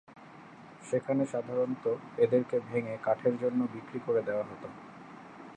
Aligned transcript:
সেখানে 0.83 1.23
সাধারণত 1.25 1.85
এদেরকে 2.17 2.55
ভেঙে 2.67 2.95
কাঠের 3.03 3.35
জন্য 3.37 3.59
বিক্রি 3.73 3.99
করে 4.05 4.21
দেয়া 4.27 4.43
হতো। 4.43 4.67